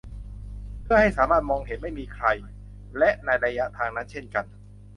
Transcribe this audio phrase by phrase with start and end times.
[0.81, 2.25] เพื่อให้สามารถมองเห็นไม่มีใคร!
[2.97, 4.45] และในระยะทางนั้นเช่นกัน!